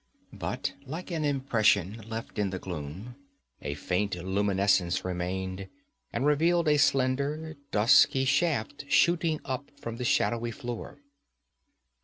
[0.33, 3.17] But like an impression left in the gloom,
[3.61, 5.67] a faint luminance remained,
[6.11, 10.97] and revealed a slender dusky shaft shooting up from the shadowy floor.